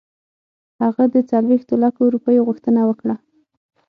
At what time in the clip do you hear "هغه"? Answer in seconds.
0.83-1.03